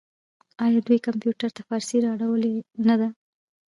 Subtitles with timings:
[0.65, 2.53] آیا دوی کمپیوټر ته فارسي راوړې
[2.87, 3.07] نه ده؟